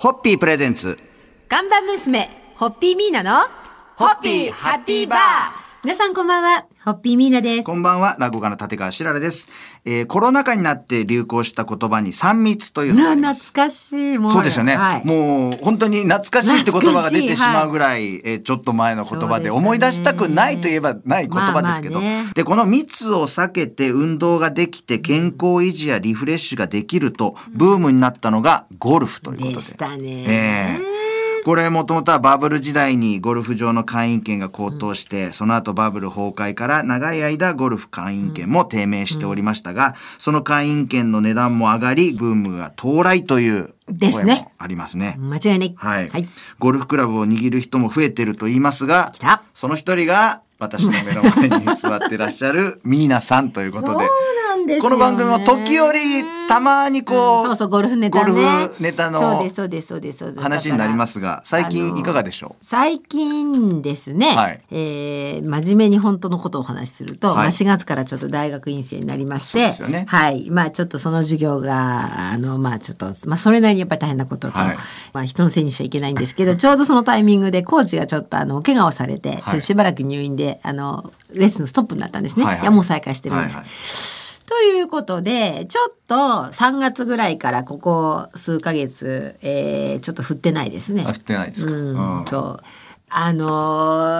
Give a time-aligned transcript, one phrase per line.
[0.00, 0.98] ホッピープレゼンツ。
[1.46, 3.46] 看板娘、ホッピーミーナの、
[3.96, 5.18] ホッピーハッピーバー
[5.84, 7.64] 皆さんこんばんは、ホッピーミーナです。
[7.64, 9.46] こんばんは、落語家の立川しららです。
[9.84, 13.34] えー、コロナ禍になって流行した言葉に3密というのが。
[13.34, 14.32] 懐かしい、もう。
[14.32, 29.54] そうですよね、はい、もう本当に懐かしいって言葉が出てしまうぐらい、えーちょっと前の言葉で思い出したくないといえばない言葉ですけど、まあまあねでこの密を避けて運動ができて健康維持やリフレッシュができるとブームになったのがゴルフということで。
[29.54, 30.24] でしたね。
[30.26, 30.99] ええ
[31.44, 45.16] これもともとはバブル時代にゴルフ場の会員権が高騰して、その後バブル崩壊から長い間ゴルフ会員権も低迷しておりましたが、その会員権の値段も上がり、ブームが到来という声ですねもありますね。
[45.18, 45.74] 間違いない。
[45.76, 46.28] はい、はい。
[46.58, 49.12] ゴルフクラブを握る人も増えてると言いますが
[49.54, 54.04] その一人が私の目の前に座ってらっしゃるミーナさんということで、
[54.76, 54.80] ね。
[54.80, 58.32] この番組も時折たまにこう、そうそう、ゴルフネタね。
[58.32, 58.42] ゴル
[58.74, 60.40] フネタのそうです、そうです、そうです、そうです。
[60.40, 62.64] 話になりまだすが、最近いかがでしょう？
[62.64, 64.60] 最近ですね、はい。
[64.70, 67.36] えー真面目に本当のことをお話しすると、はい。
[67.36, 70.06] まあ4月からちょっと大学院生になりまして、ね。
[70.08, 74.76] はい、まあちょっとその授業が、あの、まあちょっと、まあそれなりにやっぱり大変なことと、はい。
[75.12, 82.44] まあ人のせいにしちゃいけないんですけど、 ちょうどそのタイミングでコーチがちょっとあの、怪我をされて、ちょっとしばらく入院で、あの、レッスンストップになったんですね。
[82.44, 82.62] はいはい。
[82.62, 83.56] いや、もう再開してるんです。
[83.56, 84.09] はいはい
[84.50, 91.04] ということで、ちょっと3月ぐらいからここ数ヶ月、えーちょっと振ってないですね。
[91.06, 91.72] あ振ってないですか？
[91.72, 92.60] うんうんそう。
[93.08, 93.46] あの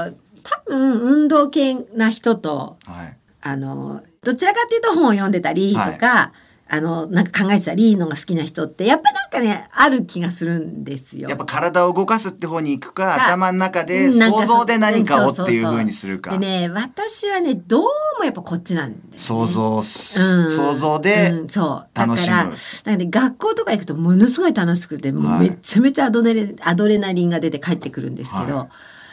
[0.07, 3.17] ー多分運動系な人と、はい。
[3.43, 6.33] あのーどちらかっていうと本を読んでたりとか、
[6.73, 11.29] あの、なんか考えてたりのが好きな人って、やっぱなんかね、ある気がするんですよ。
[11.29, 16.31] やっぱ体を動かすって方に行くか、か頭の中で想像で何かをっていうそうにするか。
[16.31, 16.39] で。
[16.39, 17.83] ね、私はね、どう
[18.19, 21.89] もやっぱこっちなんです、想像す、うん想像でうん、そう。
[21.93, 22.37] だ楽しむ。
[22.37, 25.51] からだから、ね、学校とか行くとものすごい楽しくてもうはい。
[25.51, 28.69] めちゃめちゃアドレレアドレナリンが出て帰ってくるんですけど、はい。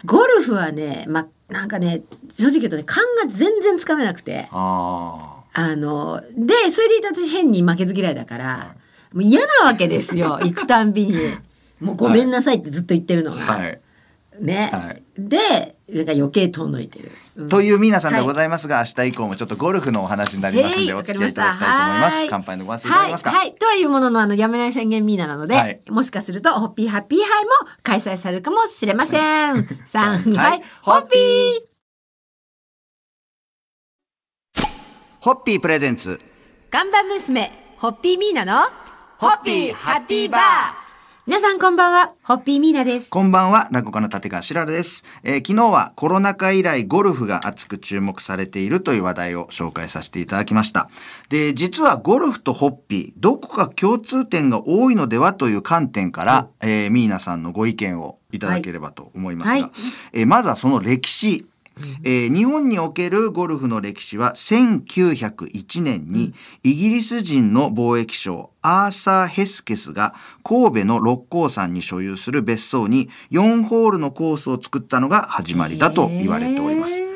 [0.06, 4.48] ゴルフはねまあなんかね正直言うとね勘が全然つかめなくて。
[4.52, 5.37] ああ
[5.76, 8.76] のでそれでいて私変に負けず嫌いだから
[9.14, 11.16] もう嫌なわけですよ 行くたんびに。
[11.80, 13.58] もうごめんなさいってずっと言ってるのが、あ。
[13.58, 13.80] はい。
[14.40, 17.12] ね、はいでなんか余計遠のいてる。
[17.38, 22.28] うんという皆さんでございますが、明日以降もちょっとゴルフのお話になりますんで、お付き合いいただきたいと思います。
[22.30, 23.30] 乾杯のご挨拶いただけますか？
[23.32, 23.56] はい、はい。
[23.56, 27.52] とはいうものの、あの、やめない宣言ミーナなので、はいもしかすると、ホッピーハッピーハイも
[27.84, 29.18] 開催されるかもしれませ
[29.52, 29.66] ん。
[29.86, 31.67] さん、ははいい、ホッピー
[35.28, 36.22] ホッピープレゼンツ。
[36.70, 38.70] 看板娘、ホッピーミーナの、
[39.18, 40.42] ホッピーハッピーバー
[41.26, 43.10] 皆さんこんばんは、ホッピーミーナです。
[43.10, 50.90] こんばんは、落語家の立川しららです、えー昨日はコロナ禍以来ゴルフが熱く注目されているという話題を紹介させていただきました。
[51.28, 59.72] で、実はゴルフとホッピー、どこか共通点が多いのではという観点から、えーミーナさんのご意見をいただければと思いますが、はい
[60.14, 61.46] えーまずはその歴史。
[62.04, 66.34] えー日本におけるゴルフの歴史は1901年に
[66.64, 76.94] イギリス人の貿易商アーサー・ヘスケスが神戸の六甲山に所有する別荘に4ホールのコースを作ったのが始まりだと言われております。
[76.94, 77.08] えー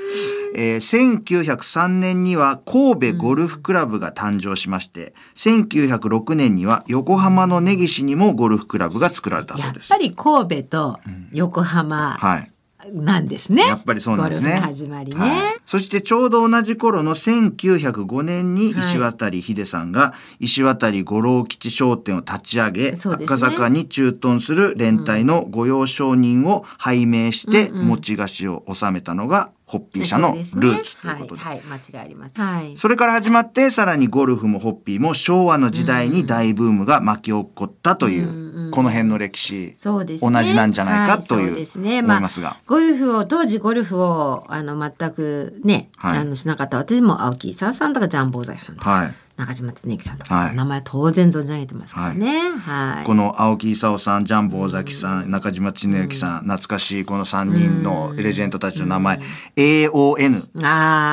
[0.53, 10.03] 1903年には神戸ゴルフクラブが誕生しまして、1906年には横浜の根岸にもゴルフクラブが作られたそうですやっぱ。
[10.03, 10.99] り神戸と
[11.31, 12.51] 横浜はい。
[12.91, 13.67] なんですね。
[13.67, 14.51] やっぱりそうなんですね。
[14.53, 15.19] 始まりね。
[15.19, 30.43] はいそしてちょうど同じ頃の1905年に石渡秀さんが石渡五郎吉商店を立ち上げ、ね赤坂に駐屯する連隊の御用商人を拝命して持ち菓子を収めたのがホッピー社のルー
[30.81, 31.41] ツということで。
[31.41, 32.39] はい、はい、間違いあります。
[32.39, 32.75] はい。
[32.75, 40.31] それから始まってさらにゴルフもホッピーも昭和の時代に大ブームが巻き起こったという、この辺の歴史、そうですね。
[40.31, 41.99] 同じなんじゃないかはいというそうですね。
[41.99, 49.13] 思いますがあ、ゴルフを当時ゴルフをあの全くね、はいあのしなかった私も青木功さんとかジャンボーザイさんとか、はい。
[49.41, 50.55] 中島恒之さんとか、はい。
[50.55, 52.51] 名前当然存じ上げてますからね。
[52.51, 53.05] はい。
[53.05, 59.19] この青木功さん、ジャンボ尾崎さん、中島恒之さん、懐かしいこの3人のレジェンドたちの名前、
[59.55, 60.41] AON。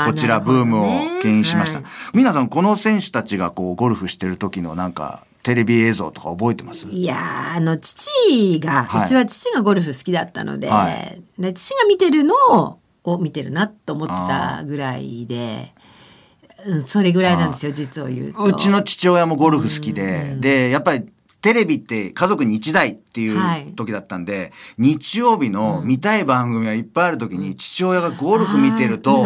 [0.06, 1.82] こちらブームを牽引しました。
[2.12, 6.86] 皆さん、この選手たちがこうゴルフしてる時のなんか、テレビ映像とか覚えてます？
[6.88, 9.04] いやーあの父が、はい。
[9.04, 11.22] うちは父がゴルフ好きだったので,、はい。
[11.38, 12.34] で父が見てるの
[13.04, 15.77] を見てるなと思ってたぐらいで、うん、
[16.84, 18.44] それぐらいなんですよ実を言うと。
[18.44, 21.06] うちの父親もゴルフ好きで、で、やっぱり
[21.40, 23.68] テレビって家族に一台っていはい。
[23.68, 29.24] う時だったんで、日曜日の見たい番組がいっぱいある時に父親がゴルフ見てると、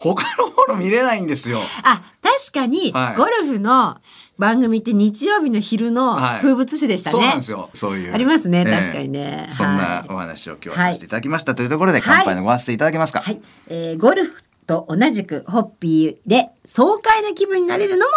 [0.00, 1.60] 他のもの見れないんですよ。
[1.84, 3.16] あ確かにはい。
[3.16, 3.98] ゴルフの
[4.36, 6.40] 番組って日曜日の昼のはい。
[6.40, 7.12] 風物詩でしたね。
[7.12, 7.70] そうなんですよ。
[7.72, 8.12] そういう。
[8.12, 8.72] ありますねええ。
[8.80, 9.46] 確かにね。
[9.50, 11.54] そんなはいお話を今日はさせていただきました。
[11.54, 12.16] というところで、はい。
[12.16, 13.20] 乾杯のごわせていただけますか？
[13.20, 18.12] はい、えーゴルフと同じくホッピーで爽快な気分になれるのも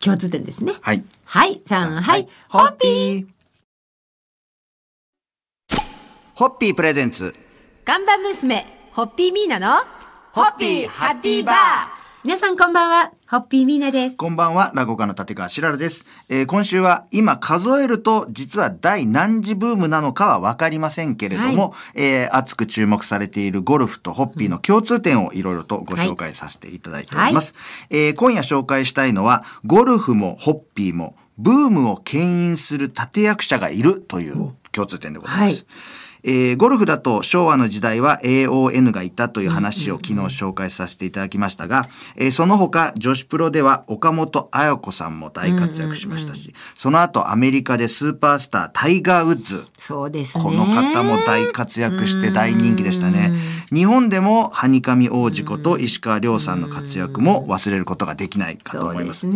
[0.00, 0.72] 共通点ですね。
[0.80, 1.04] はい。
[1.26, 3.26] はい、さん、はい、ホッピー。
[6.34, 7.34] ホッピープレゼンツ。
[7.84, 9.84] 看板娘、ホッピーミーナの、
[10.32, 11.56] ホッピーハッピーバー
[12.24, 14.16] 皆さんこんばんは、ホッピーミーナです。
[14.16, 16.04] こんばんは、落語家の立川しららです。
[16.28, 27.54] えー今週は今数えると実は第何次ブームなのかはわかりませんけれども、えー熱く注目されているゴルフとホッピーの共通点をいろいろとご紹介させていただいております。
[27.90, 35.42] えー今夜紹介したいのは、ゴルフもホッピーもブームを牽引する立役者がいるという共通点でございます。
[35.42, 35.66] はい
[36.24, 50.44] えーゴルフだと昭和の時代は AON がいたという話を昨日紹介させていただきましたが、えーその他女子プロでは岡本綾子さんも大活躍しましたし、その後アメリカでスーパースタータイガー・ウッズ、そうですね。
[50.44, 53.32] この方も大活躍して大人気でしたね。
[53.72, 59.26] 日本でもハニカミ王子こと石川亮さんの活躍も忘れることができないかと思います。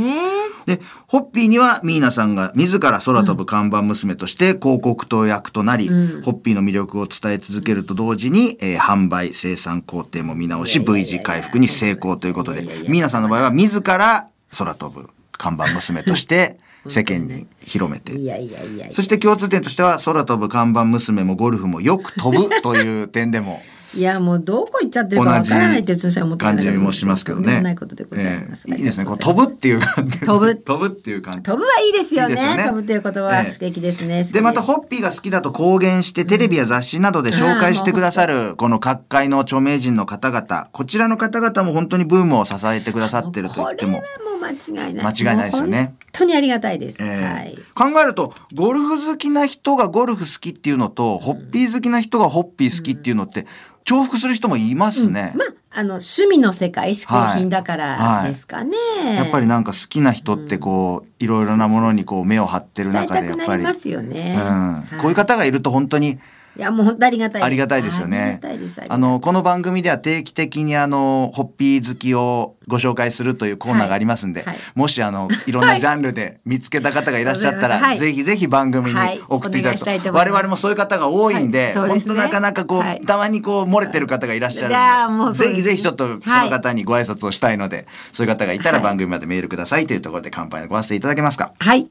[0.66, 18.12] で、ホッピーにはミーナさんが自ら空飛ぶ看板娘として広告塔役となり、ホッピーの魅力を伝え続けると同時に、えー販売、生産工程も見直し、V 字回復に成功ということで、ミーナさんの場合は自ら空飛ぶ看板娘として 世間に広めて。
[18.14, 18.92] いやいやいやいや。
[18.92, 23.62] そして共通点としては空飛ぶ看板娘もゴルフもよく飛ぶという点でも
[23.96, 27.60] いやもうどこ行っちゃってるかわからないってうちの思って感じもしますけどね。
[27.62, 28.66] ないことでございます。
[28.68, 29.06] ええいいですね。
[29.06, 30.20] こう飛ぶっていう感じ。
[30.20, 31.42] 飛ぶ飛ぶっていう感じ。
[31.42, 32.36] 飛ぶはいいですよね。
[32.66, 34.24] 飛ぶという言葉はええ素敵ですね。
[34.24, 45.06] で、また、ホホッピーが好きだと公言して、テレビや雑誌などで紹介してくださる、この各界の著名人の方々、こちらの方々も本当にブームを支えてくださってると言ってもこれはも、う間違いない。
[45.06, 47.02] 間違いないですよね本当にありがたいです。
[47.02, 47.58] ええはい。
[47.74, 53.46] 考えると、ゴルフ好きな人がゴルフ好きっていうのと、ホッピー好きな人がホッピー好きっていうのって、
[53.84, 55.32] 重複する人もいますね。
[55.36, 58.76] まあ、あの、趣味の世界、嗜好品だからですかね。
[59.16, 64.36] やっぱりなんか好きな人ってこう、いろいろなものにこう目を張ってる中でやっぱり、ますよね。
[64.38, 64.74] うん。
[64.74, 66.18] はいこういう方がいると本当に
[66.56, 67.44] いや、もう本当ありがたいです。
[67.44, 68.80] ありがたいですよありがねたいです。
[68.86, 74.62] あの、この番組では定期的にあの、ホッピー好きをご紹介するというコーナーがありますんで、はいはい。
[74.74, 77.98] もしあの、いろんなジャンルで見つけた方がいらっしゃったら、はい。
[77.98, 79.20] ぜひぜひ番組にはい。
[79.28, 81.88] 送っていただくと、お願いい我々もそういう方が多いんで、はい。
[81.88, 81.88] ね。
[81.88, 83.00] 本当なかなかこう、はい。
[83.00, 91.52] たまにこう、漏れてる方がいらっしゃるんで、でぜひぜひちょっとその方にご挨拶をしたいので、そういう方がいたらはい番組までメールくださいというところで乾杯のごわせていただけますか？
[91.58, 91.88] はい。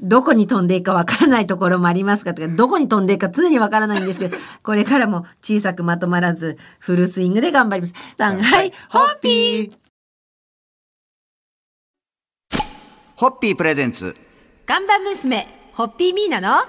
[0.00, 7.94] どこに飛んでいくかわからないところもありますかとか、どこに飛んでいくか常にわからないんですけど、 これからも小さくまとまらず、フルスイングで頑張ります。
[8.16, 9.72] さんはい、ホッピー
[13.16, 14.14] ホッピープレゼンツ。
[14.66, 16.64] 看板娘、ホッピーミーナの、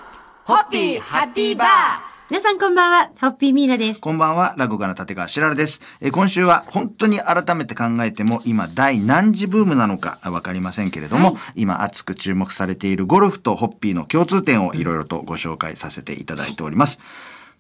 [0.46, 4.02] ホッピーハッピーバー皆さんこんばんは、ホッピーミーナです。
[4.02, 5.80] こんばんは、落語家の立川しららです。
[6.02, 17.00] えー今週は本当に改めて考えても今第何次ブームなのかわかりませんけれども、今熱く注目されているゴルフとホッピーの共通点をいろいろとご紹介させていただいております。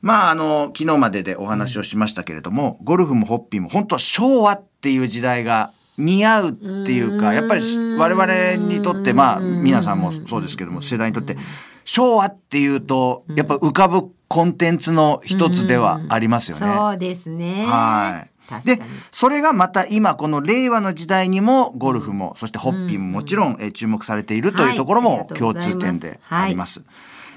[0.01, 6.53] まあ、あの、昨日まででお話をしましたけれども、ゴルフもホッピーも本当昭和っていう時代が似合うっ
[6.85, 7.61] ていうか、やっぱり
[7.97, 11.37] 我々にとって、まあ、皆さんもそうですけども、世代にとって、
[11.85, 16.73] 昭和っていうと、やっぱ浮かぶコンテンツの一つではありますよね。
[16.75, 17.65] そうですね。
[17.65, 18.31] はい。
[18.65, 18.79] で
[19.11, 26.83] それがまた今この令和の時代にもゴルフも、そしてホッピーももちろん、えー注目されているというところも共ございます通点であります。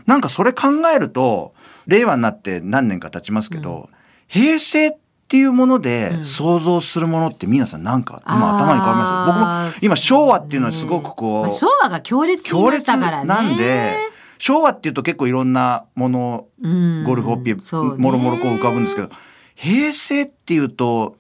[0.07, 1.55] なんかそれ考えると、
[1.87, 3.89] 令和になって何年か経ちますけど、
[4.29, 4.93] 平成っ
[5.31, 13.27] ていうもので想像するものって皆さんなんか今頭に浮かびます僕も今昭和っていうのはすごくこう、まあ、昭和が強烈強烈たからね。
[13.29, 13.95] なんで、
[14.39, 17.05] 昭和っていうと結構いろんなもの、うん。
[17.05, 19.09] ゴルフホッピー、もろもろこう浮かぶんですけど、
[19.55, 21.17] 平成っていうと、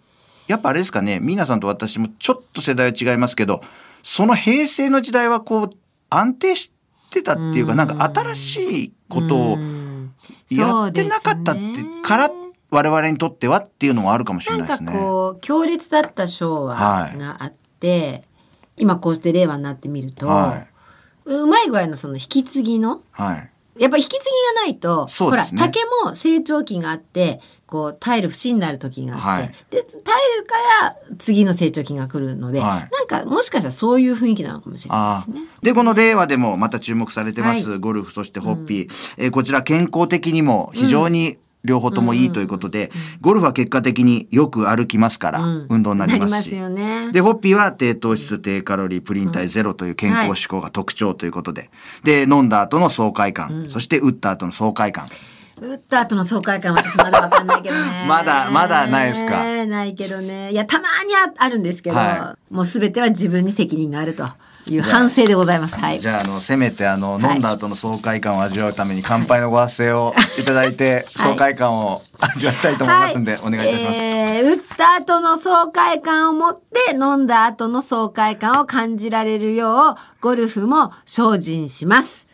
[0.48, 3.62] やっぱあれですかね、皆さんと私もちょっと世代は違いますけど、
[4.02, 5.70] その平成の時代はこう、
[6.08, 6.72] 安定し
[7.10, 10.14] てたっていうか、なんか新しいことをうん。
[10.50, 11.60] やってなかったって
[12.02, 12.30] から、
[12.70, 14.92] 我々にとってはっていうのもあるかもしれないですね。
[14.92, 18.24] かこう強烈だった昭和があって、
[18.76, 20.66] 今こうして令和になってみると、は
[21.24, 23.50] うまい具合のその引き継ぎのはい。
[23.78, 35.48] やっぱ引き継ぎがないと、ほら竹も成長期があってこう耐える節になる時があって、はいで耐えるから次の成長期が来るので、はいなんかもしかしたらそういう雰囲気なのかもしれないあですね。
[35.56, 39.14] あで、この令和でもまた注目されてます、はゴルフ、そしてホッピー。
[39.16, 42.90] えーこちら健康的にも非常に両方ともいいということで、
[43.20, 46.54] ゴルフは結果的によく歩きますから、うん運動になりますし。
[46.54, 47.10] ね。
[47.12, 51.70] で、ホッピーは低糖質、低カロリー、プリン体ゼロという健康志向が特徴ということで。
[52.04, 55.06] で、飲んだ後の爽快感、そして打った後の爽快感。
[55.60, 58.06] 打った後の爽快感私まだわかんないけどね。
[58.08, 59.66] まだまだないですか？
[59.66, 60.52] ないけどね。
[60.52, 64.26] いや、たまにああるんですけど、はもうすべては自分に責任があると
[64.70, 65.76] いう反省でございます。
[65.76, 66.00] はい。
[66.00, 74.02] じゃあ、あの、せめて、あの、はい飲んだ後の爽快感を味わうために、乾杯のご発声をいただいて、爽快感を味わいたいと思いますんで、お願いいたします。
[74.02, 82.26] えー打った後の爽快感を持って飲んだ後の爽快感を感じられるようゴルフも精進します。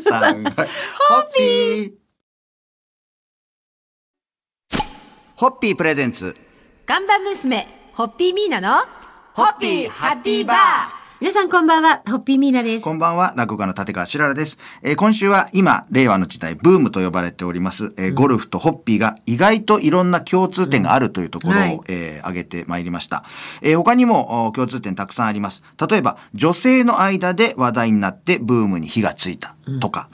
[0.00, 0.66] さんはいホッ
[1.36, 1.92] ピー
[5.36, 6.36] ホッピープレゼンツ。
[6.86, 8.84] 看板娘ホッピーミーナの
[9.34, 12.94] ホッピーハッピーバー皆さんこんばんはホッピーミーナですこ。
[12.94, 14.56] んばんは、落語家の立川しららです。
[14.82, 23.24] えー今週は今、令和の時代、ブームと呼ばれております、えーゴルフとホッピーが意外といろんな共通点があるというところを、はいえー挙げてまいりました。
[23.60, 25.62] えー他にもお共通点たくさんあります。
[25.90, 30.08] 例えば、女性の間で話題になってブームに火がついたとか、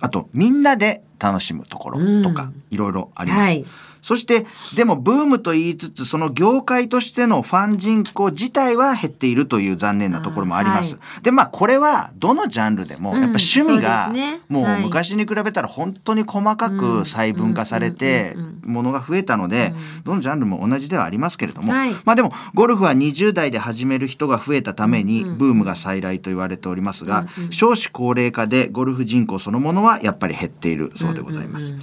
[0.00, 3.40] あと、みんなで楽しむところとか、いろいろあります。
[3.42, 3.66] はい
[4.06, 4.46] そして、
[4.76, 10.96] でもブームと言いつつ、その業界としてのファン人口自体は減っているという残念なところもあります。
[11.18, 14.12] あで、まあ、これは、どのジャンルでも、やっぱ趣味が
[14.48, 14.82] もうはい。
[14.84, 21.92] 昔に比べたら本当に細かく細分化されて、ものが増えたので、どのジャンルも同じではありますけれども、はい。
[22.04, 31.74] まあでも、ゴルフは20代で始める人が増えたために、ブームが再来と言われておりますが、少子高齢化でゴルフ人口そのものはやっぱり減っているそうでございます。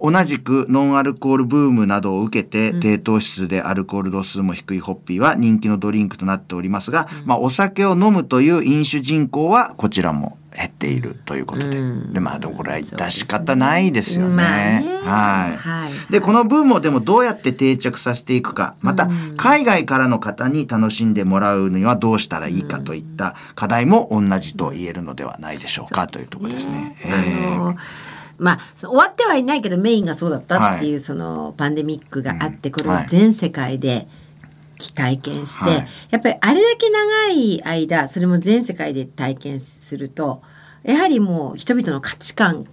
[0.00, 11.80] 同じくノンアルコールブームなどを受けて、低糖質でアルコール度数も低いホッピーは人気のドリンクとなっておりますが、まあお酒を飲むという飲酒人口はこちらも減っているということで。
[12.12, 14.34] で、まあでもこれは致し方ないですよね。
[14.34, 15.56] まあねはい。
[15.56, 26.96] はいで、このブームをでもどうやって定着させていくか、また海外からの方に楽しんでもらうにはどうしたらいいかといった課題も同じと言えるのではないでしょうかというところですね。
[27.04, 27.76] ええあの
[28.38, 34.08] まあ終わってはいないけどメインがそうだったっていう、そのパンデミックがあって、これを全世界で
[34.94, 35.86] 体験して、はい。
[36.10, 40.42] やっぱりあれだけ長い間それも全世界で体験すると
[40.82, 42.64] やはりもう人々の価値観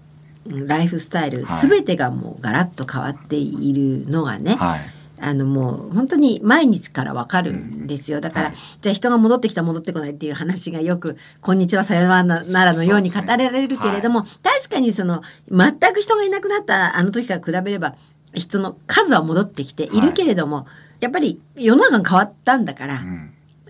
[0.45, 1.67] ライフスタイルはい。
[1.67, 4.81] 全てがもうガラッと変わっているのがね、はい。
[5.25, 8.19] あのもう本当に毎日からわかるんですよ。
[8.19, 8.55] だから、はい。
[8.81, 17.95] じゃあ人が戻ってきた戻ってこないっていう話がよく「こんにちはさよなら」のように語られるけれども、確かにその全く人がいなくなったあの時から比べれば
[18.33, 20.67] 人の数は戻ってきているけれども、
[20.99, 23.01] やっぱり世の中が変わったんだから、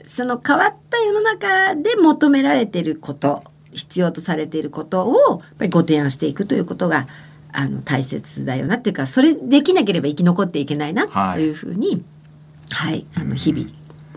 [0.04, 7.08] その変わった世の中で求められていること必要とされていることをやっぱりご提案していくということが
[7.54, 12.04] あの大切だよなっていうかそれできなければ生き残っていけないなはいというふうに、
[12.72, 13.68] はい、あの日々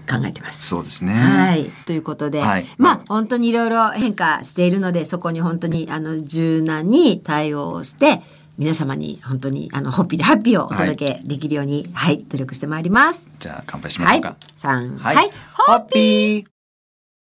[0.06, 0.68] 考えてます。
[0.68, 1.12] そうですね。
[1.12, 2.66] はい、ということで、はい。
[2.78, 8.22] まあ本当にいろいろ変化しているのでそこに本当にあの柔軟に対応して
[8.56, 13.28] 皆様に本当にあのホッピーでハッピーをお届けできるように、はい、努力してまいります。
[13.40, 16.55] じゃあ乾杯しましはいょうか。、三、ははい、ホッピー